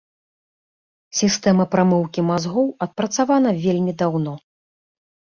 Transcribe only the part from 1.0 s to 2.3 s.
Сістэма прамыўкі